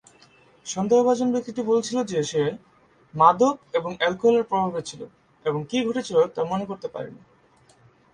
[0.65, 2.43] সন্দেহভাজন ব্যক্তি টি বলেছিল যে সে
[3.13, 5.01] "মাদক এবং অ্যালকোহলের প্রভাবে" ছিল
[5.45, 7.21] এবং কী ঘটেছিল তা মনে করতে পারেনি।